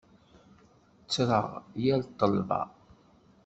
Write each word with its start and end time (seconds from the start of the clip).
Ttreɣ 1.03 1.47
yal 1.83 2.01
ṭṭelba. 2.11 2.61